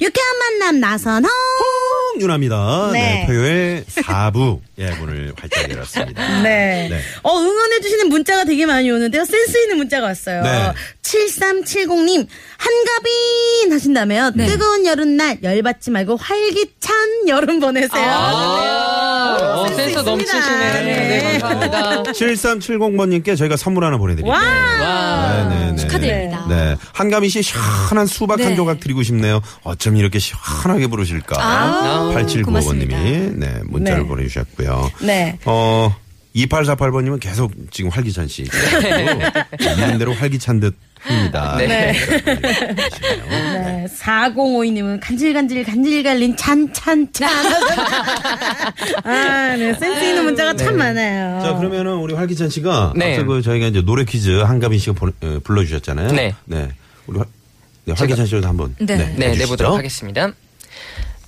[0.00, 1.30] 유쾌한 만남 나선홍.
[2.20, 2.90] 윤합니다.
[2.92, 3.00] 네.
[3.00, 3.26] 네.
[3.26, 6.28] 토요일 4부 예, 문을 활짝 열었습니다.
[6.42, 6.88] 네.
[6.90, 7.00] 네.
[7.22, 9.24] 어, 응원해주시는 문자가 되게 많이 오는데요.
[9.24, 10.42] 센스 있는 문자가 왔어요.
[10.42, 10.72] 네.
[11.02, 18.02] 7370님, 한가빈 하신다면 뜨거운 여름날 열받지 말고 활기찬 여름 보내세요.
[18.10, 20.10] 어, 센스 센스 있습니다.
[20.10, 20.72] 넘치시네.
[20.72, 20.82] 네.
[20.82, 22.02] 네, 감사합니다.
[22.12, 24.32] 7370번님께 저희가 선물 하나 보내드릴게요.
[24.32, 25.48] 와!
[25.48, 25.76] 네네네.
[25.76, 26.46] 축하드립니다.
[26.48, 26.76] 네.
[26.92, 29.40] 한가미 씨 시원한 수박 한 조각 드리고 싶네요.
[29.62, 31.36] 어쩜 이렇게 시원하게 부르실까.
[31.38, 32.98] 아, 8795번님이 고맙습니다.
[32.98, 34.08] 네, 문자를 네.
[34.08, 34.69] 보내주셨고요.
[35.02, 35.38] 네.
[35.44, 35.94] 어,
[36.36, 38.44] 2848번님은 계속 지금 활기찬 씨.
[39.60, 41.56] 있는 대로 활기찬 듯 합니다.
[41.58, 41.66] 네.
[41.66, 41.94] 네.
[43.98, 47.30] 4052님은 간질간질 간질 갈린 찬찬찬.
[49.04, 49.74] 아, 네.
[49.74, 51.40] 센스 있는 문자가 참 많아요.
[51.42, 53.14] 자, 그러면은 우리 활기찬 씨가 네.
[53.14, 56.12] 앞서 그 저희가 이제 노래 퀴즈 한가빈 씨가 보내- 어, 불러주셨잖아요.
[56.12, 56.34] 네.
[57.06, 57.26] 우리 활,
[57.86, 58.96] 네, 활기찬 씨도 한번 네.
[58.96, 59.38] 네, 해주시죠.
[59.38, 60.30] 내보도록 하겠습니다.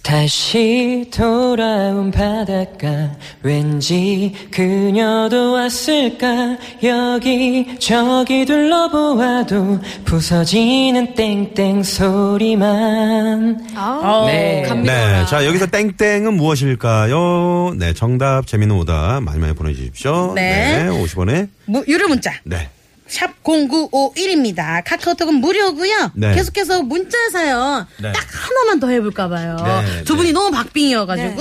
[0.02, 14.68] 다시 돌아온 바닷가 왠지 그녀도 왔을까 여기 저기 둘러보아도 부서지는 땡땡 소리만 아, 네.
[14.82, 15.26] 네.
[15.26, 17.74] 자, 여기서 땡땡은 무엇일까요?
[17.78, 20.32] 네, 정답, 재미있는 오답 많이 많이 보내주십시오.
[20.34, 20.88] 네.
[20.90, 21.48] 50원에.
[21.66, 22.32] 무, 유료 문자.
[22.44, 22.68] 네.
[23.12, 24.82] 샵 0951입니다.
[24.86, 26.12] 카카오톡은 무료고요.
[26.14, 26.34] 네.
[26.34, 28.10] 계속해서 문자 사연 네.
[28.10, 29.56] 딱 하나만 더 해볼까 봐요.
[29.62, 30.32] 네, 두 분이 네.
[30.32, 31.38] 너무 박빙이어가지고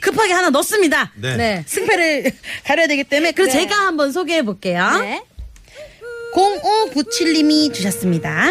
[0.00, 1.12] 급하게 하나 넣습니다.
[1.14, 1.36] 네.
[1.36, 1.64] 네.
[1.66, 2.32] 승패를
[2.66, 4.84] 가려야 되기 때문에 그래서 제가 한번 소개해 볼게요.
[4.98, 5.22] 네.
[6.34, 8.50] 0597님이 주셨습니다.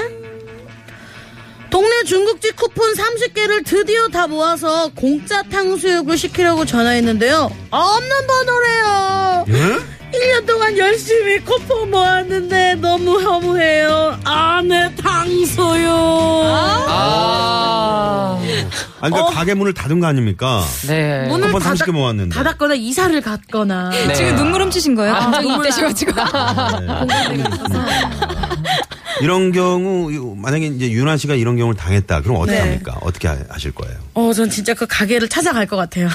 [1.70, 7.50] 동네 중국집 쿠폰 30개를 드디어 다 모아서 공짜 탕수육을 시키려고 전화했는데요.
[7.70, 9.46] 없는 번호래요.
[9.50, 9.91] 예?
[10.22, 14.20] 1년 동안 열심히 쿠폰 모았는데 너무 허무해요.
[14.24, 15.90] 아, 내 탕수육.
[15.90, 18.64] 아, 아 니,
[19.00, 20.64] 그러니까 가게 문을 닫은 거 아닙니까?
[20.88, 21.26] 네.
[21.28, 22.36] 문을 쿠폰 30개 닫았- 모았는데.
[22.36, 23.90] 닫았거나 이사를 갔거나.
[23.90, 24.14] 네.
[24.14, 25.14] 지금 눈물 훔치신 거예요?
[25.16, 26.12] 감정이 입되셔가지고.
[29.22, 32.22] 이런 경우, 만약에 이제 윤아 씨가 이런 경우를 당했다.
[32.22, 32.62] 그럼 어떻게 네.
[32.62, 32.98] 합니까?
[33.02, 33.96] 어떻게 하- 하실 거예요?
[34.14, 36.08] 어, 전 진짜 그 가게를 찾아갈 것 같아요.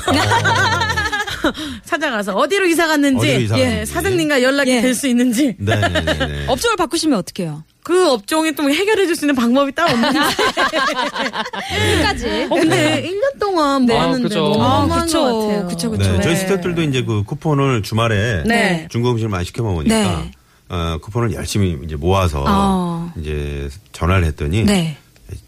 [1.84, 3.92] 찾아가서 어디로 이사 갔는지, 어디로 이사 예, 갔는지.
[3.92, 4.80] 사장님과 연락이 예.
[4.80, 6.44] 될 수 있는지, 네 네 네.
[6.48, 7.64] 업종을 바꾸시면 어떡해요?
[7.82, 10.18] 그 업종에 또 해결해 줄 수 있는 방법이 따로 없는데.
[11.98, 12.46] 끝까지.
[12.50, 14.40] 어, 근데 1년 동안 모았는데 그죠.
[14.40, 15.20] 너무 아, 너무한 그쵸.
[15.22, 15.66] 것 같아요.
[15.68, 16.02] 그쵸, 그쵸.
[16.12, 16.22] 네, 네.
[16.22, 18.88] 저희 스태프들도 이제 그 쿠폰을 주말에 네.
[18.90, 20.30] 중국 음식을 많이 시켜 먹으니까 네.
[20.68, 23.12] 어, 쿠폰을 열심히 이제 모아서 어.
[23.20, 24.96] 이제 전화를 했더니 네.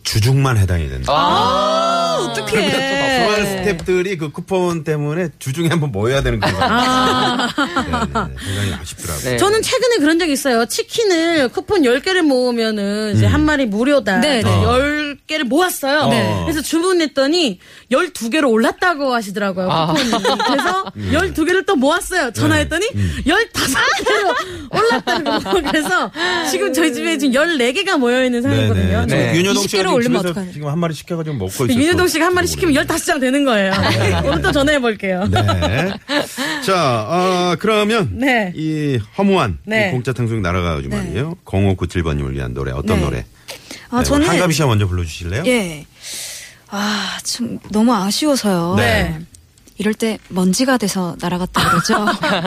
[0.04, 1.12] 주중만 해당이 된다.
[1.12, 1.87] 아,
[2.18, 2.70] 어떡해.
[2.70, 9.30] 주말 스태프들이 그 쿠폰 때문에 주중에 한번 모여야 되는 그런 아~ 굉장히 아쉽더라고요.
[9.30, 9.36] 네.
[9.36, 10.66] 저는 최근에 그런 적 있어요.
[10.66, 14.18] 치킨을 쿠폰 10개를 모으면은 이제 한 마리 무료다.
[14.20, 14.50] 네, 네.
[14.50, 16.08] 10개를 모았어요.
[16.08, 16.40] 네.
[16.44, 17.60] 그래서 주문했더니
[17.92, 19.70] 12개로 올랐다고 하시더라고요.
[19.70, 19.94] 아.
[19.94, 20.10] 쿠폰이.
[20.46, 22.32] 그래서 12개를 또 모았어요.
[22.32, 22.86] 전화했더니
[23.26, 25.62] 15개로 올랐다는 거.
[25.70, 26.10] 그래서
[26.50, 29.06] 지금 저희 집에 지금 14개가 모여있는 상황이거든요.
[29.06, 29.32] 네.
[29.32, 29.36] 네.
[29.36, 30.52] 윤여동 씨가 20개로 지금 올리면 집에서 어떡하냐.
[30.52, 31.78] 지금 한 마리 시켜가지고 먹고 있어요.
[31.78, 33.72] 윤여동 씨가 한 마리 시키면 15장 되는 거예요.
[34.24, 35.24] 오늘 또 전화해 볼게요.
[35.30, 35.92] 네.
[36.64, 38.52] 자, 어, 그러면 네.
[38.54, 39.88] 이 허무한 네.
[39.88, 41.36] 이 공짜 탕수육 날아가가지고 말이에요.
[41.44, 43.04] 0597번님을 위한 노래 어떤 네.
[43.04, 43.24] 노래?
[43.90, 44.28] 아, 네, 저는.
[44.28, 45.44] 한가비 씨가 먼저 불러주실래요?
[45.46, 45.86] 예.
[46.70, 48.74] 아, 참, 너무 아쉬워서요.
[48.76, 49.18] 네.
[49.78, 51.94] 이럴 때 먼지가 돼서 날아갔다 그러죠.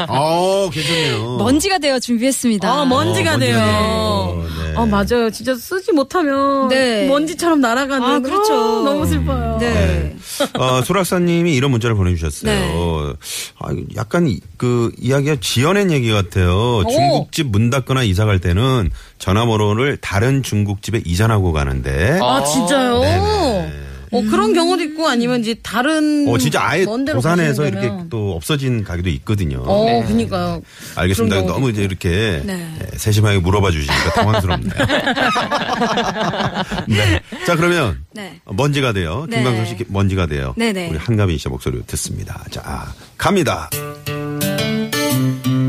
[0.09, 1.38] 어, 괜찮네요.
[1.38, 2.81] 먼지가 되어 준비했습니다.
[2.81, 4.45] 어, 먼지가 어, 돼요.
[4.68, 4.74] 네.
[4.75, 5.30] 어, 맞아요.
[5.31, 7.07] 진짜 쓰지 못하면 네.
[7.07, 8.54] 먼지처럼 날아가는 아, 그렇죠.
[8.54, 9.57] 어, 너무 슬퍼요.
[9.60, 10.16] 네.
[10.60, 12.51] 어, 소락사님이 이런 문자를 보내주셨어요.
[12.51, 13.13] 네.
[13.60, 16.84] 아, 약간 이- 그 이야기가 지어낸 얘기 같아요.
[16.89, 22.19] 중국집 문 닫거나 이사 갈 때는 전화번호를 다른 중국집에 이전하고 가는데.
[22.22, 23.00] 아, 진짜요?
[23.00, 23.72] 네네.
[24.12, 27.92] 어, 그런 경우도 있고 아니면 이제 다른 어, 진짜 아예 가시는 이렇게.
[28.10, 29.63] 또 없어진 가게도 있거든요.
[29.66, 30.62] 어, 그니까요.
[30.96, 31.42] 알겠습니다.
[31.44, 32.68] 너무 이제 이렇게 네.
[32.81, 34.74] 예, 세심하게 물어봐 주시니까 당황스럽네요.
[36.88, 37.22] 네.
[37.46, 38.40] 자, 그러면 네.
[38.46, 39.25] 먼지가 돼요.
[39.30, 39.38] 네.
[39.38, 40.54] 김광선 씨 먼지가 돼요.
[40.58, 40.90] 네네.
[40.90, 42.44] 우리 한가빈 씨의 목소리 듣습니다.
[42.52, 43.69] 자, 갑니다.
[43.72, 45.61] 바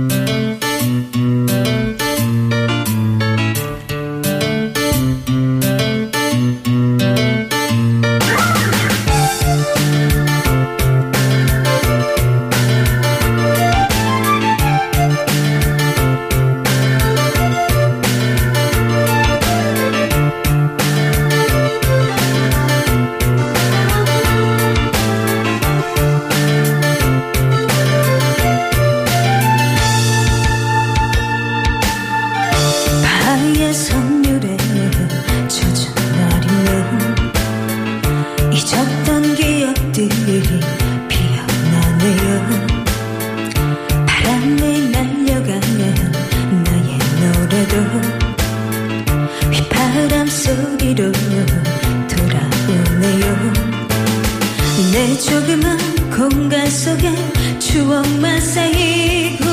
[54.93, 55.79] 내 조그만
[56.11, 57.11] 공간 속에
[57.59, 59.44] 추억만 쌓이고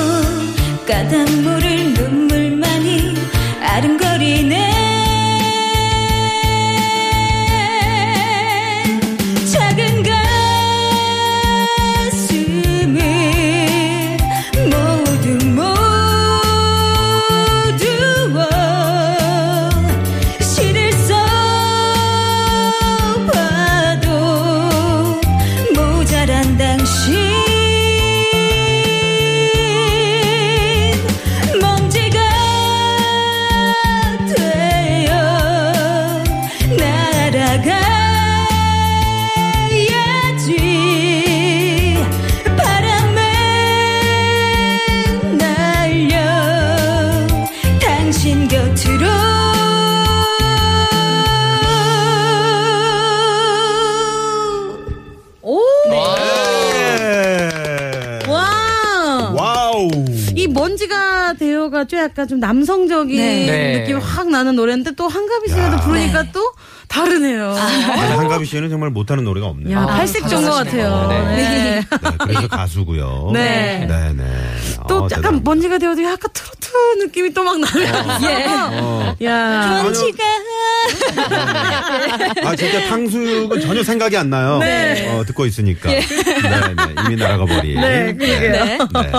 [0.85, 3.15] 까닭 모를 눈물만이
[3.61, 4.78] 아른거리네
[26.59, 27.28] 모자
[61.79, 63.79] 가 되어가 좀 약간 좀 남성적인 네.
[63.79, 65.71] 느낌이 확 나는 노래인데 또 한가비 씨가 야.
[65.71, 66.51] 또 부르니까 또
[66.89, 67.51] 다르네요.
[67.55, 69.77] 아니, 한가비 씨는 정말 못하는 노래가 없네요.
[69.77, 70.89] 야, 아, 팔색조인 것 감사하시네요.
[70.89, 71.07] 같아요.
[71.29, 71.35] 네.
[71.35, 71.79] 네.
[71.79, 73.29] 네, 그래서 가수고요.
[73.33, 73.85] 네.
[73.87, 74.23] 네, 네.
[74.89, 76.69] 또 어, 약간 대단- 먼지가 되어도 약간 트로트
[77.05, 78.27] 느낌이 또 막 나면서.
[78.81, 79.15] 어.
[79.23, 79.81] 야.
[79.83, 80.23] 먼지가
[82.43, 84.57] 아, 진짜 탕수육은 전혀 생각이 안 나요.
[84.59, 85.07] 네.
[85.15, 85.89] 어, 듣고 있으니까.
[85.89, 86.95] 네, 네.
[87.05, 87.79] 이미 날아가 버린.
[87.79, 88.51] 네, 그러게요.
[88.51, 88.77] 네.
[88.77, 89.11] 네.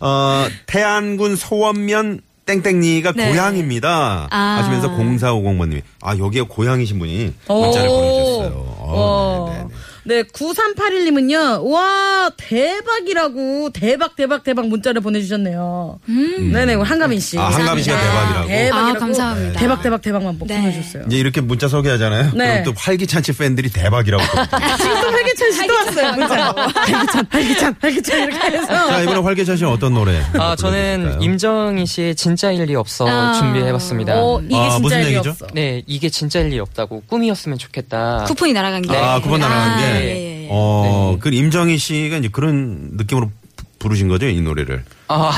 [0.00, 3.30] 어, 태안군 소원면 땡땡니가 네.
[3.30, 4.28] 고향입니다.
[4.30, 4.38] 아.
[4.58, 7.60] 하시면서 0450번님이 아 여기에 고향이신 분이 오.
[7.60, 8.52] 문자를 보내주셨어요.
[8.78, 9.52] 어, 어.
[9.52, 9.74] 네, 네,
[10.08, 10.18] 네.
[10.18, 16.00] 네, 9381님은요, 와, 대박이라고, 대박, 대박, 대박 문자를 보내주셨네요.
[16.06, 17.38] 네네, 우리 한가민 씨.
[17.38, 18.48] 아, 한가민 씨가 대박이라고.
[18.48, 18.96] 대박이라고.
[18.96, 19.60] 아, 감사합니다.
[19.60, 20.62] 대박, 대박, 대박만 네.
[20.62, 21.04] 보내주셨어요.
[21.08, 22.32] 이제 이렇게 문자 소개하잖아요.
[22.34, 22.62] 네.
[22.62, 24.24] 그럼 또 활기찬치 팬들이 대박이라고.
[24.78, 26.52] 지금 또 활기찬 씨도 왔어요, 문자.
[26.52, 28.66] 활기찬, 활기찬, 활기찬, 이렇게 해서.
[28.66, 30.22] 자 이번에 활기찬 씨는 어떤 노래?
[30.38, 31.20] 아, 저는?
[31.20, 33.34] 임정희 씨의 진짜 일리 없어 아.
[33.34, 34.14] 준비해봤습니다.
[34.16, 35.30] 어, 이게 아, 진짜 무슨 일이 얘기죠?
[35.30, 35.46] 없어.
[35.52, 38.24] 네, 이게 진짜 일리 없다고 꿈이었으면 좋겠다.
[38.26, 38.96] 쿠폰이 날아간 게.
[38.96, 39.97] 아, 나가는 아, 게.
[40.00, 40.48] 예, 예, 예.
[40.50, 44.82] 어, 그 임정희 씨가 이제 그런 느낌으로 부- 부르신 거죠, 이 노래를.
[45.08, 45.30] 아,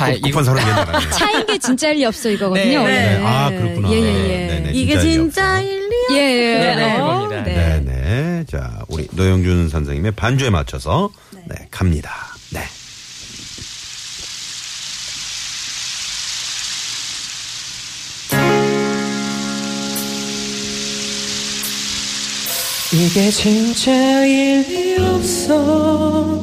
[0.42, 1.10] 사는 게 나가네.
[1.10, 2.82] 차인 게 진짜 일 리 없어 이거거든요.
[2.86, 3.18] 네.
[3.18, 3.22] 네.
[3.24, 3.90] 아, 그렇구나.
[3.92, 4.46] 예, 예, 예.
[4.46, 4.70] 네, 네.
[4.72, 5.62] 이게 진짜 일이 진짜 없어.
[5.62, 5.90] 일리야.
[6.12, 6.58] 예, 예.
[6.58, 7.42] 네, 네.
[7.42, 7.80] 네.
[7.80, 8.44] 네네.
[8.50, 11.10] 자, 우리 노영준 선생님의 반주에 맞춰서
[11.44, 12.10] 네, 갑니다.
[23.00, 23.06] 네.
[23.06, 23.90] 이게 진짜
[24.26, 26.42] 일리 없어.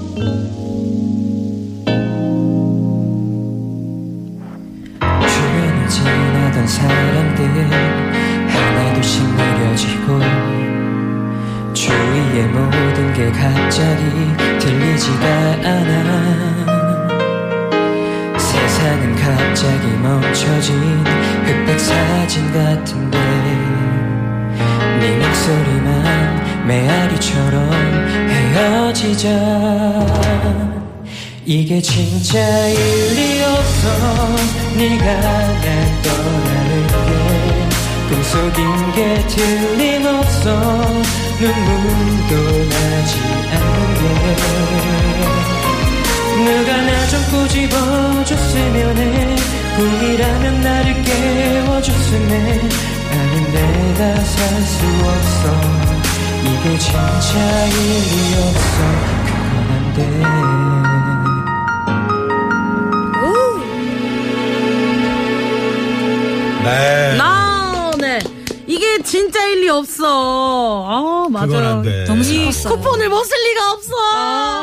[4.99, 7.45] 주변을 지나던 사람들
[8.49, 10.19] 하나둘씩 느려지고
[11.73, 14.01] 주위의 모든 게 갑자기
[14.57, 15.25] 들리지가
[15.63, 16.67] 않아
[18.39, 20.75] 세상은 갑자기 멈춰진
[21.45, 23.17] 흑백 사진 같은데
[25.07, 27.71] 네 목소리만 메아리처럼
[28.29, 29.29] 헤어지자.
[31.45, 32.37] 이게 진짜
[32.67, 33.87] 일리 없어.
[34.75, 36.93] 네가 날 떠나는 게
[38.09, 40.45] 꿈속인 게 틀림없어.
[41.39, 42.33] 눈물도
[42.67, 43.11] 나지
[43.53, 44.35] 않는 게.
[46.43, 49.35] 누가 나 좀 꼬집어줬으면 해
[49.77, 55.43] 꿈이라면 나를 깨워줬으면 해 나는 내가 살 수 없어
[56.43, 58.77] 이게 진짜 일이 없어
[59.25, 59.97] 그건 안돼
[66.63, 67.17] 네.
[67.21, 68.19] 아, 네.
[68.67, 70.85] 이게 진짜 일리 없어.
[70.85, 71.47] 아, 맞아요.
[71.47, 72.03] 그건 안 돼.
[72.05, 72.49] 너무 이.
[72.51, 73.95] 쿠폰을 못 쓸 리가 없어.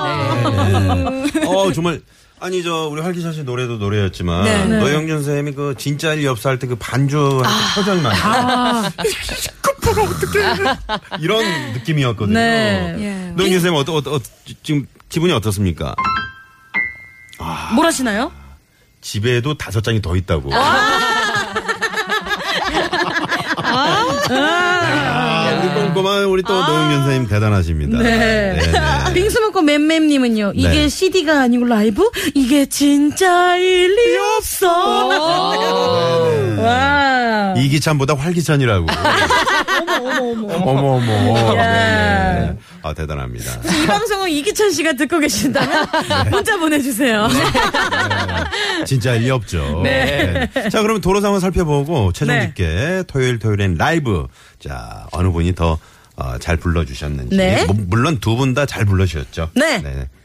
[0.04, 1.46] 네.
[1.46, 2.00] 어, 정말.
[2.44, 4.66] 아니, 저, 우리 활기찬 씨 노래도 노래였지만, 네.
[4.66, 4.78] 네.
[4.78, 8.18] 노영준 쌤이 그 진짜 일리 없어 할때 그 반주 할때 표정이 많이.
[9.62, 10.76] 급하가 어떡해.
[11.22, 12.38] 이런 느낌이었거든요.
[12.38, 12.96] 네.
[12.98, 13.32] 예.
[13.34, 14.20] 노영준 쌤, 어떠, 어떠, 어,
[14.62, 15.94] 지금 기분이 어떻습니까?
[17.74, 18.30] 뭘 하시나요?
[19.00, 20.50] 집에도 다섯 장이 더 있다고.
[23.56, 24.28] 아, 우
[25.94, 27.98] 리 꼼꼼한 우리 또 노영준 선생님 대단하십니다.
[27.98, 28.52] 네.
[28.60, 28.60] 네.
[29.14, 30.52] 빙수 먹고 맴맴님은요.
[30.54, 30.88] 이게 네.
[30.88, 32.10] CD가 아니고 라이브?
[32.34, 35.08] 이게 진짜 일 리 없어.
[36.64, 37.54] 와.
[37.56, 38.86] 이기찬보다 활기찬이라고.
[40.00, 40.18] 어머,
[40.70, 41.12] 어머, 어머.
[41.14, 42.34] 어머, 야.
[42.40, 42.56] 네.
[42.82, 43.60] 아, 대단합니다.
[43.82, 45.86] 이 방송은 이기찬 씨가 듣고 계신다면
[46.30, 47.28] 문자 보내주세요.
[48.86, 49.80] 진짜 할리 없죠.
[49.82, 50.48] 네.
[50.70, 52.46] 자, 그러면 도로 상황 살펴보고 최종 네.
[52.46, 54.26] 집계 토요일 토요일엔 라이브.
[54.60, 55.78] 자, 어느 분이 더
[56.16, 57.36] 어, 잘 불러주셨는지.
[57.36, 57.64] 네.
[57.66, 59.50] 뭐, 물론 두 분 다 잘 불러주셨죠.
[59.54, 59.82] 네.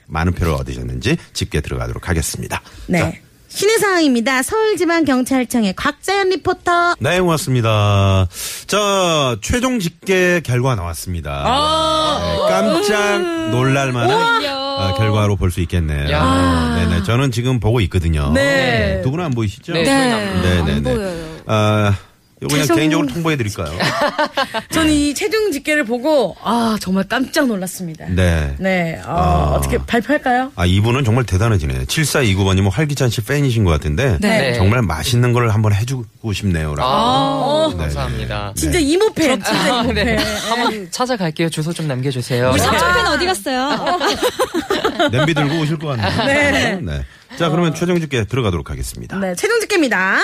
[0.08, 2.62] 많은 표를 얻으셨는지 집계 들어가도록 하겠습니다.
[2.88, 3.00] 네.
[3.00, 3.12] 자,
[3.50, 4.44] 신의 상황입니다.
[4.44, 6.96] 서울지방경찰청의 곽자연 리포터.
[7.00, 8.27] 네, 고맙습니다.
[8.68, 11.44] 자, 최종 집계 결과 나왔습니다.
[12.22, 16.10] 네, 깜짝 놀랄만한 어, 결과로 볼 수 있겠네요.
[16.12, 16.75] 야.
[16.77, 18.32] 네네, 저는 지금 보고 있거든요.
[18.34, 19.01] 네.
[19.03, 19.74] 두 분은 안 보이시죠?
[19.74, 19.84] 네.
[19.84, 20.41] 네.
[20.41, 20.94] 네, 네, 안 네.
[20.94, 21.25] 보여요.
[21.48, 21.94] 아,
[22.41, 23.77] 요거 그냥 개인적으로 통보해 드릴까요?
[24.72, 28.05] 저는 이 최종 집계를 보고 아 정말 깜짝 놀랐습니다.
[28.08, 28.55] 네.
[28.60, 29.55] 네, 어, 아.
[29.55, 30.53] 어떻게 발표할까요?
[30.55, 31.86] 아, 이분은 정말 대단하시네.
[31.86, 34.17] 7429번님은 활기찬 씨 팬이신 것 같은데.
[34.22, 34.53] 네.
[34.53, 36.75] 정말 맛있는 걸 한번 해주고 싶네요.
[36.75, 36.89] 라고.
[36.89, 38.53] 아, 네, 감사합니다.
[38.55, 38.62] 네.
[38.62, 40.05] 진짜 이모 팬, 진짜 이모팬.
[40.05, 40.17] 네.
[40.48, 41.50] 한번 찾아갈게요.
[41.50, 42.51] 주소 좀 남겨주세요.
[42.51, 44.00] 우리 삼촌 팬 어디 갔어요?
[45.12, 46.79] 냄비 들고 오실 것 같네요.
[46.81, 47.05] 네.
[47.38, 49.17] 자, 그러면 최종 집계 들어가도록 하겠습니다.
[49.19, 50.19] 네, 최종 집계입니다.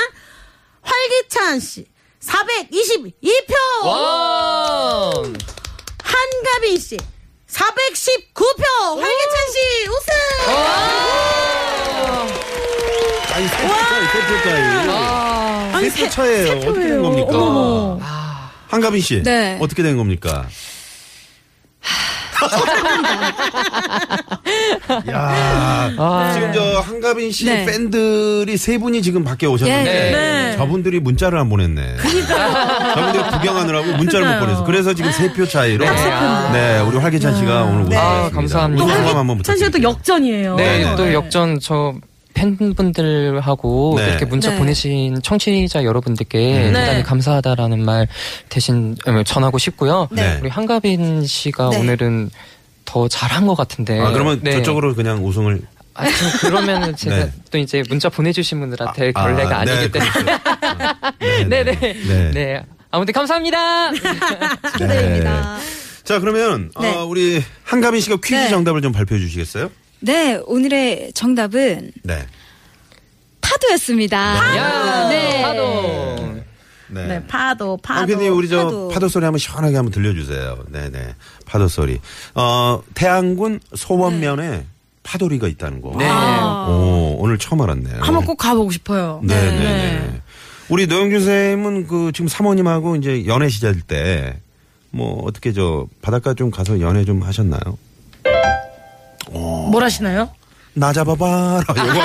[0.82, 1.86] 활기찬 씨
[2.26, 5.12] 422표, 와!
[6.04, 6.98] 한가빈 씨
[7.48, 8.64] 419표,
[9.00, 10.14] 활기찬 씨 우승.
[13.34, 13.68] 아니, 세표
[14.44, 14.62] 차이,
[15.74, 16.58] 아니, 세표 차이예요.
[16.70, 17.02] 어떻게 된.
[17.02, 17.38] 겁니까?
[17.38, 18.00] 어머.
[18.70, 19.24] 한가빈 씨.
[19.24, 19.58] 네.
[19.62, 20.48] 어떻게 된 겁니까?
[25.10, 26.32] 야, 아.
[26.34, 27.66] 지금 저 한가빈 씨 네.
[27.66, 30.56] 팬들이 세 분이 지금 밖에 오셨는데 예, 네.
[30.58, 31.98] 저분들이 문자를 안 보냈네.
[32.96, 35.92] 저분들이 구경하느라고 문자를 못 보내서 그래서 지금 세 표 차이로 네.
[36.54, 38.02] 네, 우리 활기찬 씨가 오늘 우승했습니다.
[38.02, 38.86] 아, 감사합니다.
[38.86, 39.82] 또 우승 활기찬 씨가 또.
[39.84, 40.56] 역전이에요.
[40.56, 40.96] 네, 네.
[40.96, 41.94] 또 역전 저
[42.36, 44.10] 팬분들하고 네.
[44.10, 44.58] 이렇게 문자 네.
[44.60, 46.74] 보내신 청취자 여러분들께 음.
[46.74, 47.04] 대단히 네.
[47.04, 48.08] 감사하다라는 말
[48.50, 50.08] 대신 어, 전하고 싶고요.
[50.12, 50.38] 네.
[50.42, 51.80] 우리 한가빈 씨가 네.
[51.80, 52.30] 오늘은
[52.84, 54.00] 더 잘한 것 같은데.
[54.00, 54.52] 아, 그러면 네.
[54.52, 55.62] 저쪽으로 그냥 우승을
[55.96, 57.32] 아, 좀 그러면은 제가 네.
[57.50, 60.38] 또 이제 문자 보내주신 분들한테 결례가 아, 네, 니기 때문에.
[61.20, 61.80] 네, 네네.
[61.80, 62.32] 네.
[62.32, 62.64] 네.
[62.92, 63.92] 아무튼 감사합니다.
[64.78, 65.58] 기대입니다.
[66.04, 66.94] 자, 그러면 네.
[66.94, 68.50] 어, 우리 한가빈 씨가 퀴즈 네.
[68.50, 69.72] 정답을 좀 발표해 주시겠어요?
[70.06, 72.26] 네, 오늘의 정답은 네.
[73.42, 74.18] 파도였습니다.
[74.56, 75.42] 야, 네.
[75.42, 76.36] 파도.
[76.90, 77.08] 네.
[77.08, 78.02] 네, 파도, 파도.
[78.02, 78.88] 아, 근데 우리 저 파도.
[78.90, 79.08] 파도.
[79.10, 80.66] 소리 한번 시원하게 한번 들려주세요.
[80.72, 81.16] 네네.
[81.48, 82.00] 파도 소리.
[82.36, 84.66] 어, 태안군 소원면에
[85.02, 85.96] 파도리가 있다는 거.
[85.98, 86.08] 네.
[86.08, 86.68] 아.
[86.70, 88.02] 오, 오늘 처음 알았네요.
[88.02, 89.22] 한번 꼭 가보고 싶어요.
[89.24, 89.60] 네네네.
[89.60, 90.22] 네.
[90.70, 94.40] 우리 노영준 쌤은 그 지금 사모님하고 이제 연애 시절 때
[94.92, 97.78] 뭐 어떻게 저 바닷가 좀 가서 연애 좀 하셨나요?
[99.40, 100.30] 뭘 하시나요?
[100.74, 101.62] 나 잡아봐라.
[101.72, 102.02] 이거.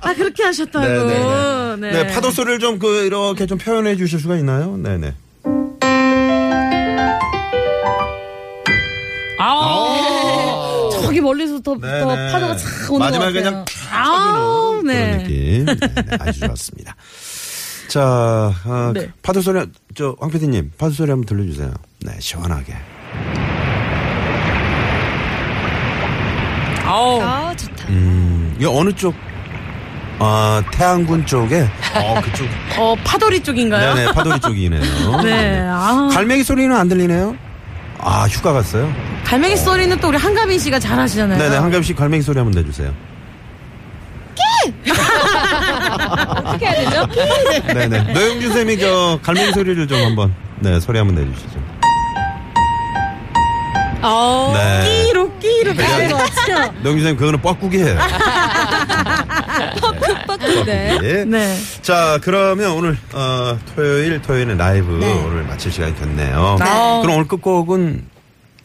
[0.00, 0.86] 아, 그렇게 하셨다고.
[0.86, 1.76] 네네네.
[1.76, 1.90] 네.
[2.04, 4.76] 네, 파도 소리를 좀 그 이렇게 좀 표현해 주실 수가 있나요?
[4.76, 5.14] 네네.
[9.38, 10.90] 아우.
[11.02, 12.00] 저기 멀리서부터 네네.
[12.00, 13.52] 더 파도가 착 오는 마지막에 것 같아요.
[13.52, 15.16] 그냥 촥 아우, 그런 네.
[15.18, 15.64] 느낌.
[15.64, 16.96] 네, 네, 아주 좋았습니다.
[17.88, 18.02] 자,
[18.64, 19.10] 아, 네.
[19.22, 19.64] 파도 소리,
[19.94, 21.72] 저, 황 PD님, 파도 소리 한번 들려주세요.
[22.00, 22.74] 네, 시원하게.
[26.88, 27.20] 아우.
[27.22, 27.88] 아, 좋다.
[27.90, 29.14] 음, 이거 어느 쪽?
[30.20, 31.68] 아, 태안군 쪽에?
[31.94, 32.48] 어, 그쪽.
[32.78, 33.94] 어, 파도리 쪽인가요?
[33.94, 34.82] 네네, 파도리 쪽이네요.
[35.22, 35.60] 네.
[35.68, 36.08] 아.
[36.12, 37.36] 갈매기 소리는 안 들리네요?
[38.00, 38.92] 아, 휴가 갔어요?
[39.24, 41.38] 갈매기 소리는 또 우리 한가빈 씨가 잘 하시잖아요.
[41.38, 42.92] 네네, 한가비 씨 갈매기 소리 한번 내주세요.
[46.28, 47.06] 어떻게 해야 되죠?
[47.74, 48.12] 네네.
[48.12, 51.60] 노영준 쌤이 저 갈매기 소리를 좀 한번, 네, 소리 한번 내주시죠.
[54.02, 55.06] 어, 네.
[55.06, 56.72] 끼로 끼로 가는 것 같죠?
[56.82, 57.98] 노영준 쌤, 그거는 뻐꾸기예요.
[60.66, 60.98] 네.
[61.02, 61.24] 예.
[61.24, 61.56] 네.
[61.82, 65.12] 자, 그러면 오늘, 어, 토요일, 토요일은 라이브 네.
[65.24, 66.56] 오늘 마칠 시간이 됐네요.
[66.58, 66.64] 네.
[67.02, 68.04] 그럼 오늘 끝곡은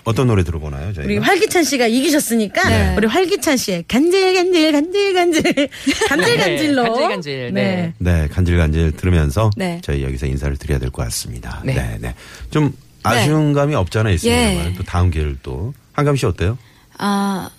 [0.05, 1.03] 어떤 노래 들어보나요, 저희가?
[1.05, 2.93] 우리 활기찬 씨가 이기셨으니까 네.
[2.97, 5.69] 우리 활기찬 씨의 간질 간질 간질 간질
[6.09, 7.93] 간질 간질로 네, 간질, 간질, 네.
[7.99, 9.79] 네, 간질간질 들으면서 네.
[9.81, 11.61] 저희 여기서 인사를 드려야 될 것 같습니다.
[11.63, 11.97] 네, 네.
[12.01, 12.15] 네.
[12.51, 12.73] 좀
[13.03, 14.73] 아쉬운 감이 없잖아 있습니다만 예.
[14.73, 16.57] 또 다음 기회를 또 한감 씨 어때요?
[16.97, 17.49] 아,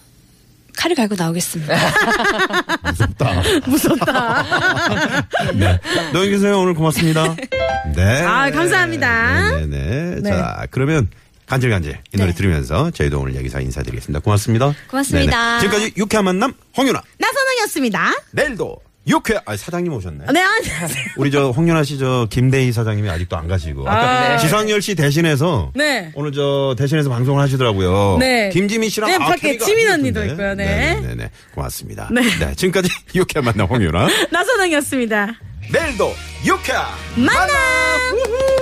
[0.76, 1.74] 칼을 갈고 나오겠습니다.
[2.84, 3.42] 무섭다.
[3.66, 4.42] 무섭다.
[5.54, 5.80] 네.
[6.12, 7.36] 노영규 선생 오늘 고맙습니다.
[7.94, 8.22] 네.
[8.22, 9.58] 아, 감사합니다.
[9.58, 10.20] 네, 네.
[10.20, 10.30] 네.
[10.30, 11.08] 자, 그러면
[11.46, 12.34] 간질간질 이 노래 네.
[12.34, 14.20] 들으면서 저희도 오늘 여기서 인사드리겠습니다.
[14.20, 14.74] 고맙습니다.
[14.88, 15.58] 고맙습니다.
[15.58, 15.60] 네네.
[15.60, 17.00] 지금까지 유쾌한 만남 홍윤아.
[17.18, 18.14] 나선홍이었습니다.
[18.32, 19.38] 내일도 유쾌.
[19.44, 20.24] 아, 사장님 오셨네.
[20.32, 21.04] 네, 안녕하세요.
[21.18, 24.36] 우리 저 홍윤아 씨 저 김대희 사장님이 아직도 안 가시고 아까 아.
[24.38, 26.10] 지상열 씨 대신해서 네.
[26.14, 28.16] 오늘 저 대신해서 방송을 하시더라고요.
[28.18, 28.48] 네.
[28.50, 30.32] 김지민 씨랑 네, 아, 밖에 케미가 지민 언니도 좋던데.
[30.32, 31.00] 있고요, 네.
[31.06, 32.08] 네, 네, 고맙습니다.
[32.12, 32.22] 네.
[32.22, 34.08] 네, 지금까지 유쾌한 만남 홍윤아.
[34.32, 35.34] 나선홍이었습니다.
[35.72, 36.12] 내일도
[36.46, 36.84] 유쾌한
[37.16, 38.53] 만남!